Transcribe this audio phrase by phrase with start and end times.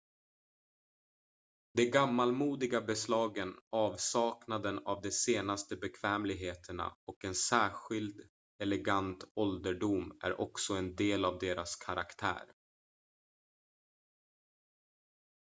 [1.77, 8.21] de gammalmodiga beslagen avsaknaden av de senaste bekvämligheterna och en särskild
[8.61, 12.51] elegant ålderdom är också en del av deras karaktär